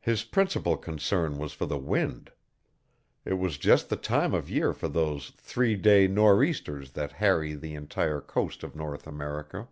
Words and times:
His 0.00 0.24
principal 0.24 0.76
concern 0.76 1.38
was 1.38 1.52
for 1.52 1.64
the 1.64 1.78
wind. 1.78 2.32
It 3.24 3.34
was 3.34 3.56
just 3.56 3.88
the 3.88 3.94
time 3.94 4.34
of 4.34 4.50
year 4.50 4.72
for 4.72 4.88
those 4.88 5.30
"three 5.30 5.76
day" 5.76 6.08
nor' 6.08 6.42
easters 6.42 6.90
that 6.98 7.12
harry 7.22 7.54
the 7.54 7.76
entire 7.76 8.20
coast 8.20 8.64
of 8.64 8.74
North 8.74 9.06
America. 9.06 9.68